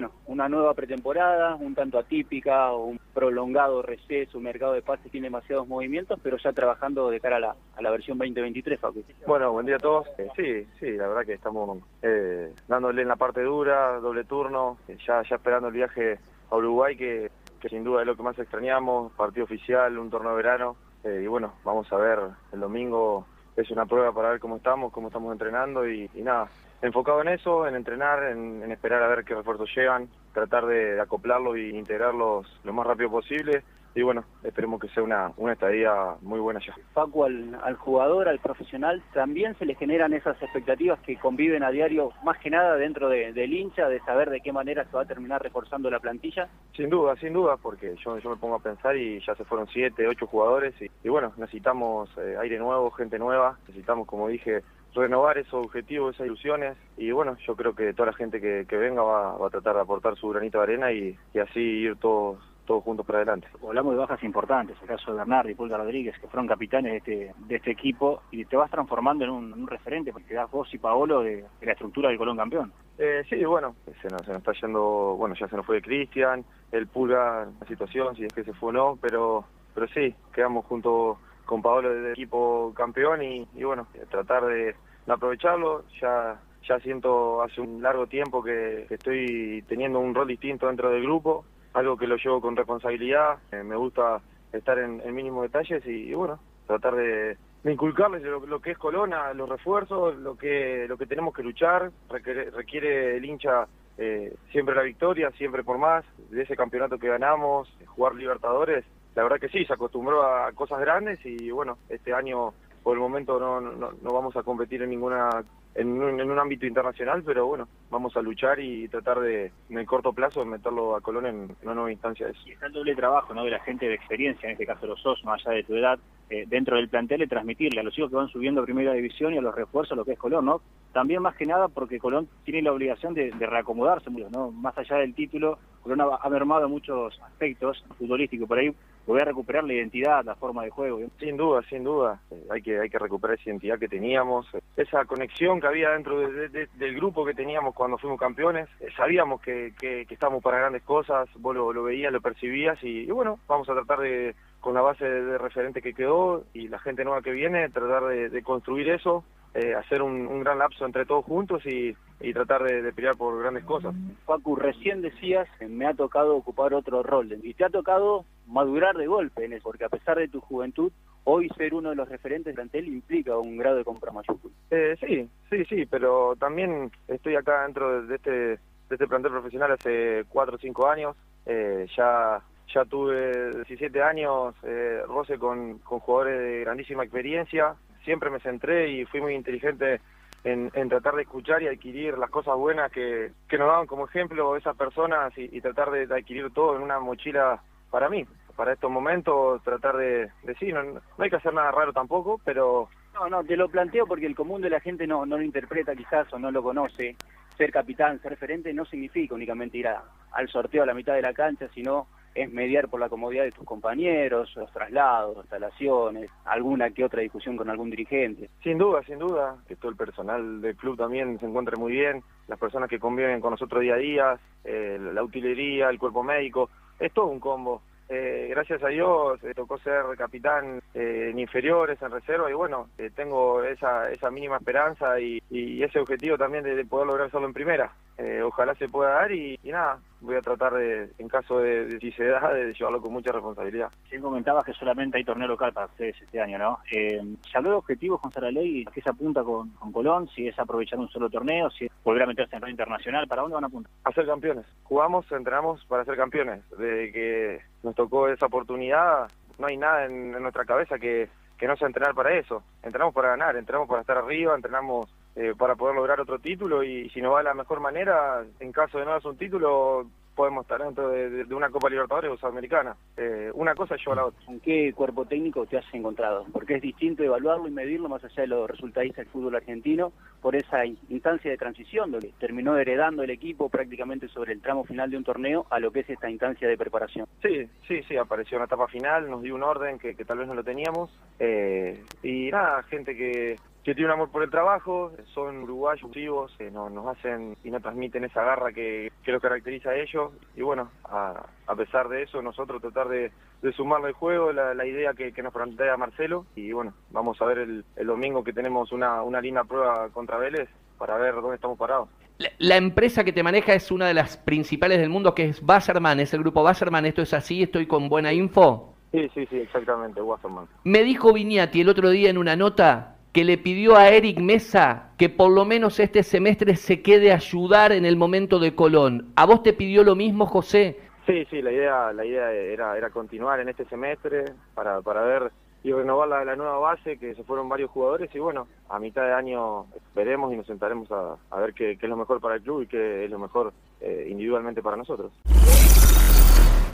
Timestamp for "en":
13.02-13.08, 27.22-27.28, 27.66-27.74, 28.24-28.70, 69.24-69.30, 94.78-95.02, 114.82-114.90, 115.74-116.02, 119.68-119.78, 121.26-121.56, 124.48-124.52, 169.44-169.52, 190.44-190.70, 196.76-196.82, 231.30-231.38, 232.02-232.10, 237.46-237.52, 241.16-241.26, 252.56-252.62, 260.04-260.34, 260.34-260.42, 268.58-268.72, 322.30-322.38, 327.92-328.04, 333.60-333.68